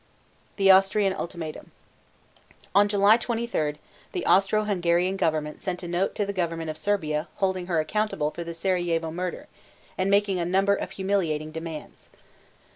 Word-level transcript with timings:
THE 0.55 0.71
AUSTRIAN 0.71 1.13
ULTIMATUM. 1.13 1.69
On 2.73 2.87
July 2.87 3.17
23, 3.17 3.75
the 4.13 4.25
Austro 4.25 4.63
Hungarian 4.63 5.15
government 5.15 5.61
sent 5.61 5.83
a 5.83 5.87
note 5.87 6.15
to 6.15 6.25
the 6.25 6.33
government 6.33 6.71
of 6.71 6.77
Serbia 6.79 7.27
holding 7.35 7.67
her 7.67 7.79
accountable 7.79 8.31
for 8.31 8.43
the 8.43 8.55
Serajevo 8.55 9.11
murder 9.11 9.45
and 9.99 10.09
making 10.09 10.39
a 10.39 10.43
number 10.45 10.73
of 10.73 10.89
humiliating 10.89 11.51
demands. 11.51 12.09